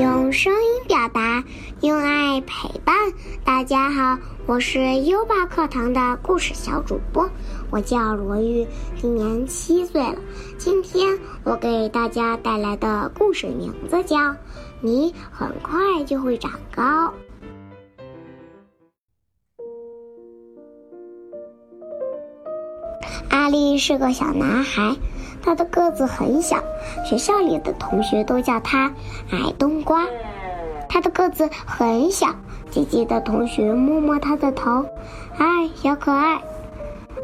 [0.00, 1.42] 用声音表达，
[1.80, 2.94] 用爱陪伴。
[3.44, 7.28] 大家好，我是优爸课堂的故事小主播，
[7.68, 8.64] 我叫罗玉，
[8.96, 10.14] 今年七岁了。
[10.56, 14.16] 今天我给大家带来的故事名字叫
[14.80, 16.82] 《你很快就会长高》。
[23.30, 24.94] 阿力是个小男孩。
[25.42, 26.58] 他的个子很小，
[27.04, 28.92] 学校里的同学都叫他
[29.30, 30.06] 矮冬瓜。
[30.88, 32.28] 他的个子很小，
[32.70, 34.84] 姐姐的同学摸摸他的头，
[35.36, 36.40] 哎，小可爱。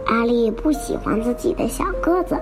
[0.06, 2.38] 阿丽不喜欢自己的小个子，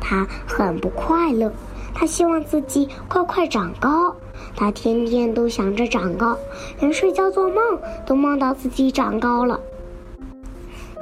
[0.00, 1.52] 他很不快乐。
[1.94, 4.16] 他希望自己快快长高，
[4.56, 6.34] 他天天都想着长高，
[6.80, 9.60] 连睡觉做梦都梦到自己长高了。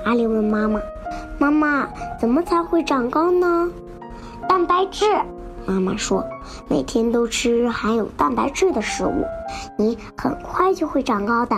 [0.04, 0.80] 阿丽问妈妈
[1.38, 1.88] ：“妈妈，
[2.20, 3.70] 怎么才会长高呢？”
[4.48, 5.04] 蛋白质，
[5.66, 6.24] 妈妈说，
[6.68, 9.24] 每天都吃含有蛋白质的食物，
[9.76, 11.56] 你很快就会长高的。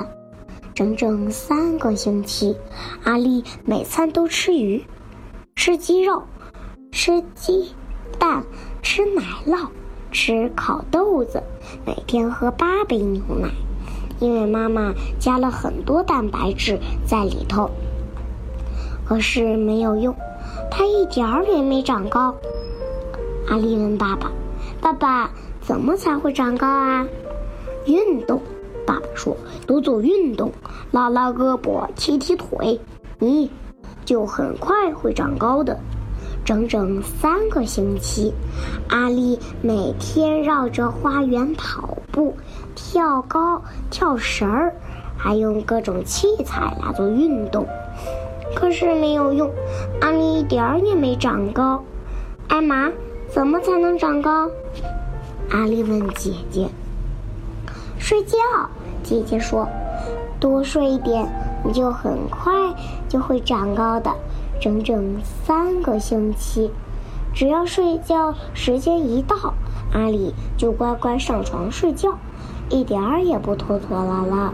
[0.75, 2.57] 整整三个星期，
[3.05, 4.85] 阿丽每餐都吃鱼，
[5.55, 6.23] 吃鸡肉，
[6.91, 7.75] 吃鸡
[8.19, 8.43] 蛋，
[8.83, 9.69] 吃奶酪，
[10.11, 11.43] 吃烤豆子，
[11.85, 13.51] 每天喝八杯牛奶，
[14.19, 17.71] 因为妈妈加了很多蛋白质在里头。
[19.05, 20.15] 可是没有用，
[20.71, 22.35] 她一点儿也没长高。
[23.49, 24.31] 阿丽问爸爸
[24.81, 27.07] ：“爸爸，怎么才会长高啊？”
[27.87, 28.41] 运动，
[28.87, 30.53] 爸爸说：“多做运动，
[30.91, 32.81] 拉拉胳膊，踢踢腿，
[33.19, 33.51] 你
[34.05, 35.79] 就很快会长高的。”
[36.45, 38.33] 整整三个星期，
[38.89, 42.35] 阿丽每天绕着花园跑步、
[42.75, 44.75] 跳高、跳绳儿，
[45.17, 47.65] 还用各种器材来做运动。
[48.57, 49.49] 可是没有用，
[50.01, 51.83] 阿丽一点儿也没长高。
[52.49, 52.91] 艾玛。
[53.33, 54.51] 怎么才能长高？
[55.51, 56.69] 阿丽问姐姐。
[57.99, 58.37] 睡觉，
[59.03, 59.67] 姐姐说，
[60.39, 61.27] 多睡一点，
[61.65, 62.53] 你就很快
[63.09, 64.15] 就会长高的。
[64.61, 66.71] 整整三个星期，
[67.33, 69.55] 只要睡觉时间一到，
[69.95, 72.19] 阿丽就乖乖上床睡觉，
[72.69, 74.53] 一点儿也不拖拖拉拉。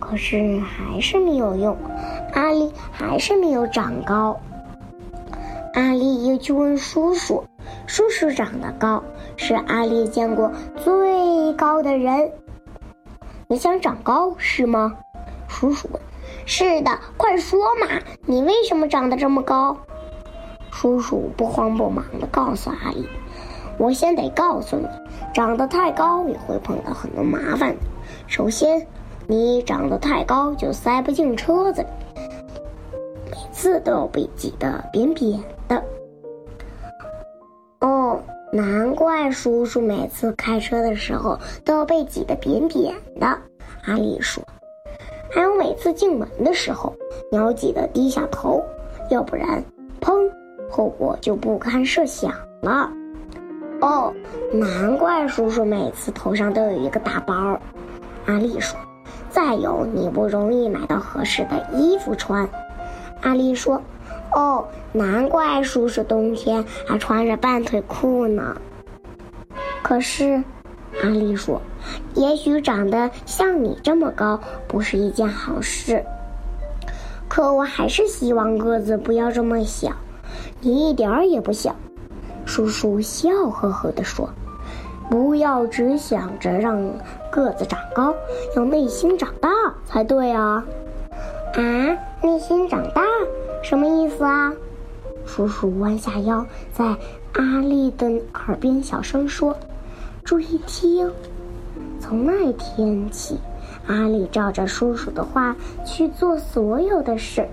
[0.00, 1.76] 可是还是没有用，
[2.34, 4.40] 阿丽还是没有长高。
[5.78, 7.44] 阿丽又去问叔叔，
[7.86, 9.00] 叔叔长得高，
[9.36, 10.50] 是阿丽见过
[10.82, 12.32] 最高的人。
[13.46, 14.92] 你想长高是吗？
[15.46, 16.02] 叔叔问。
[16.46, 17.86] 是的，快说嘛，
[18.26, 19.76] 你为什么长得这么高？
[20.72, 23.08] 叔叔不慌不忙地告诉阿丽
[23.78, 24.88] ：“我先得告诉你，
[25.32, 27.82] 长得太高也会碰到很多麻烦的。
[28.26, 28.84] 首先，
[29.28, 31.88] 你长得太高就塞不进车子里。”
[33.68, 35.82] 字都要被挤得扁扁的。
[37.80, 38.18] 哦，
[38.50, 43.26] 难怪叔叔每次开车的时候都要被挤得扁扁的。
[43.84, 44.42] 阿丽说
[45.30, 46.94] ：“还有每次进门的时候，
[47.30, 48.64] 你要记得低下头，
[49.10, 49.62] 要不然，
[50.00, 50.30] 砰，
[50.70, 52.90] 后果就不堪设想了。”
[53.82, 54.14] 哦，
[54.50, 57.60] 难怪叔叔每次头上都有一个大包。
[58.24, 58.80] 阿丽说
[59.28, 62.48] ：“再有，你不容易买到合适的衣服穿。”
[63.28, 63.82] 阿丽说
[64.32, 68.56] ：“哦，难怪叔叔冬天还穿着半腿裤呢。”
[69.84, 70.42] 可是，
[71.02, 71.60] 阿丽说
[72.16, 76.02] ：“也许长得像你这么高不是一件好事。
[77.28, 79.90] 可我还是希望个子不要这么小。
[80.62, 81.76] 你一点儿也不小。”
[82.46, 84.26] 叔叔笑呵呵地说
[85.10, 86.82] ：“不要只想着让
[87.30, 88.14] 个子长高，
[88.56, 89.50] 要内心长大
[89.84, 90.64] 才对啊。”
[91.52, 93.02] 啊，内心长大，
[93.62, 94.52] 什么意思啊？
[95.24, 96.96] 叔叔弯下腰，在
[97.34, 99.56] 阿丽的耳边小声说
[100.24, 101.10] ：“注意听。”
[102.00, 103.38] 从那天起，
[103.86, 107.46] 阿丽照着叔叔的话去做所有的事。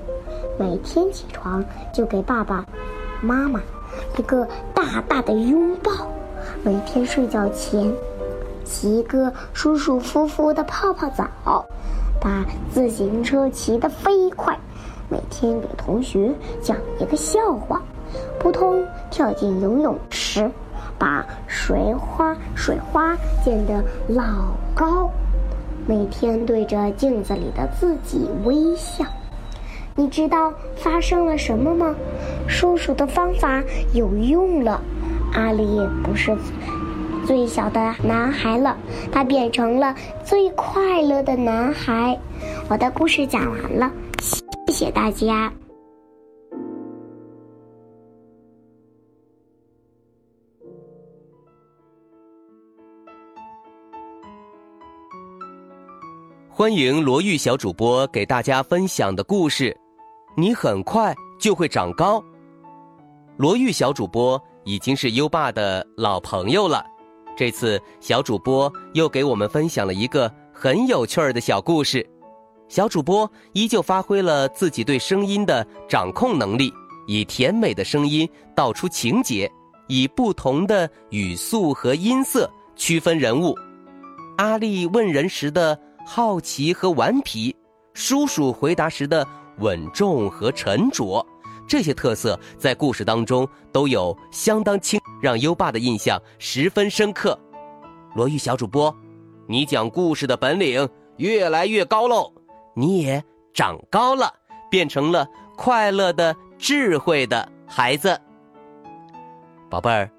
[0.57, 1.63] 每天起床
[1.93, 2.65] 就给爸爸
[3.21, 3.61] 妈妈
[4.17, 5.91] 一个大大的拥抱。
[6.63, 7.93] 每天睡觉前，
[8.63, 11.65] 洗一个舒舒服服的泡泡澡。
[12.25, 14.57] 把自行车骑得飞快，
[15.09, 17.79] 每天给同学讲一个笑话，
[18.39, 20.49] 扑通跳进游泳池，
[20.97, 24.23] 把水花水花溅得老
[24.73, 25.07] 高，
[25.85, 29.05] 每天对着镜子里的自己微笑。
[29.93, 31.93] 你知道发生了什么吗？
[32.47, 33.63] 叔叔的方法
[33.93, 34.81] 有用了，
[35.31, 36.35] 阿里不是。
[37.25, 38.77] 最小的男孩了，
[39.11, 42.17] 他变成了最快乐的男孩。
[42.69, 43.91] 我的故事讲完了，
[44.67, 45.51] 谢谢大家。
[56.49, 59.75] 欢迎罗玉小主播给大家分享的故事，
[60.37, 62.23] 你很快就会长高。
[63.35, 66.81] 罗玉小主播已经是优爸的老朋友了，
[67.35, 72.07] 这次小主播又给我们分享了一个很有趣儿的小故事。
[72.67, 76.73] 小主播依旧发挥了自己对声音的掌控能力，
[77.07, 79.51] 以甜美的声音道出情节，
[79.87, 83.55] 以不同的语速和音色区分人物。
[84.37, 85.79] 阿丽问人时的。
[86.07, 87.55] 好奇和顽皮，
[87.95, 89.27] 叔叔回答时的
[89.57, 91.25] 稳重和沉着，
[91.67, 97.39] 这些特色在故事当中都有相当清，让优爸的印象十分深刻。
[98.15, 98.95] 罗玉小主播，
[99.47, 102.31] 你讲故事的本领越来越高喽，
[102.75, 103.23] 你也
[103.53, 104.33] 长高了，
[104.69, 105.27] 变成了
[105.57, 108.19] 快乐的、智慧的孩子。
[109.69, 110.09] 宝贝儿，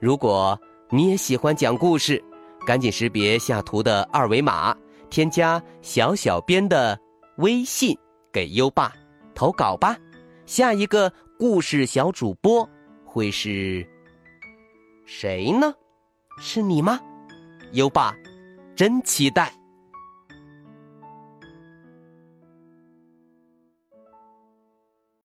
[0.00, 0.58] 如果
[0.90, 2.22] 你也喜欢讲故事，
[2.66, 4.76] 赶紧识别下图的二维码。
[5.08, 6.98] 添加小小编的
[7.36, 7.96] 微信，
[8.32, 8.92] 给优爸
[9.36, 9.96] 投稿吧。
[10.46, 12.68] 下一个故事小主播
[13.04, 13.86] 会是
[15.06, 15.72] 谁呢？
[16.38, 17.00] 是你吗？
[17.72, 18.12] 优爸
[18.74, 19.55] 真期待。